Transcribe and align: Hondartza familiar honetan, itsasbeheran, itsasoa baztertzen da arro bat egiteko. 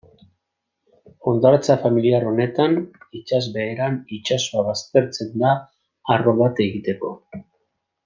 Hondartza 1.31 1.75
familiar 1.83 2.25
honetan, 2.31 2.73
itsasbeheran, 3.21 4.01
itsasoa 4.19 4.67
baztertzen 4.73 5.33
da 5.45 5.55
arro 6.17 6.39
bat 6.45 6.67
egiteko. 6.71 7.17